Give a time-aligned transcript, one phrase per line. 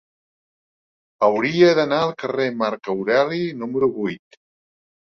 [1.27, 4.43] Hauria d'anar al carrer de Marc Aureli número vuit.